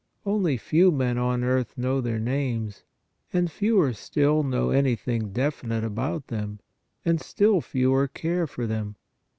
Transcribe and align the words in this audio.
Only 0.25 0.57
few 0.57 0.91
men 0.91 1.19
on 1.19 1.43
earth 1.43 1.77
know 1.77 2.01
their 2.01 2.17
names, 2.17 2.81
and 3.31 3.51
fewer 3.51 3.93
still 3.93 4.41
know 4.41 4.71
anything 4.71 5.31
definite 5.31 5.83
about 5.83 6.25
them, 6.29 6.59
and 7.05 7.21
still 7.21 7.61
fewer 7.61 8.07
care 8.07 8.47
for 8.47 8.65
them. 8.65 8.95